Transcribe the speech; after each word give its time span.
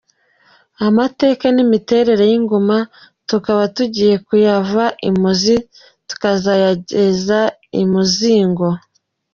Amateka 0.87 1.45
n’imiterere 1.55 2.23
y’ingoma 2.31 2.77
tukaba 3.29 3.63
tugiye 3.75 4.15
kuyava 4.27 4.85
i 5.09 5.11
muzi 5.19 5.55
tukazayagera 6.09 7.41
i 7.81 7.83
muzingo. 7.91 8.69